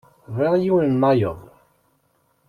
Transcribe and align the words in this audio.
Bɣiɣ 0.35 0.53
yiwen-nnayeḍ. 0.57 1.39